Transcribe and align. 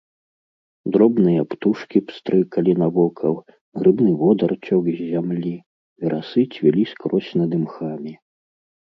Дробныя 0.93 1.41
птушкі 1.51 1.97
пстрыкалі 2.11 2.73
навокал, 2.83 3.35
грыбны 3.81 4.07
водар 4.21 4.51
цёк 4.65 4.85
з 4.87 4.95
зямлі, 5.11 5.51
верасы 6.05 6.41
цвілі 6.55 6.83
скрозь 6.93 7.29
над 7.43 7.49
імхамі. 7.59 8.13